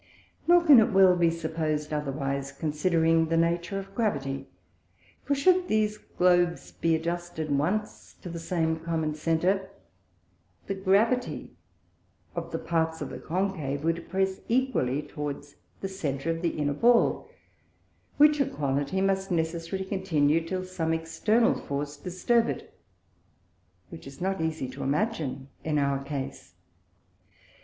Nor 0.47 0.63
can 0.65 0.79
it 0.79 0.91
well 0.91 1.15
be 1.15 1.29
suppos'd 1.29 1.93
otherwise, 1.93 2.51
considering 2.51 3.27
the 3.27 3.37
Nature 3.37 3.77
of 3.77 3.93
Gravity; 3.93 4.47
for 5.23 5.35
should 5.35 5.67
these 5.67 5.99
Globes 5.99 6.71
be 6.71 6.95
adjusted 6.95 7.55
once 7.55 8.15
to 8.23 8.27
the 8.27 8.39
same 8.39 8.79
common 8.79 9.13
Centre, 9.13 9.69
the 10.65 10.73
Gravity 10.73 11.51
of 12.35 12.49
the 12.49 12.57
parts 12.57 12.99
of 13.03 13.09
the 13.11 13.19
Concave 13.19 13.83
would 13.83 14.09
press 14.09 14.41
equally 14.49 15.03
towards 15.03 15.57
the 15.81 15.87
Centre 15.87 16.31
of 16.31 16.41
the 16.41 16.49
inner 16.57 16.73
Ball, 16.73 17.27
which 18.17 18.41
equality 18.41 19.01
must 19.01 19.29
necessarily 19.29 19.87
continue 19.87 20.41
till 20.43 20.63
some 20.65 20.93
External 20.95 21.53
Force 21.53 21.95
disturb 21.95 22.49
it, 22.49 22.73
which 23.89 24.07
is 24.07 24.19
not 24.19 24.41
easie 24.41 24.67
to 24.67 24.81
imagine 24.81 25.49
in 25.63 25.77
our 25.77 26.03
Case. 26.03 26.55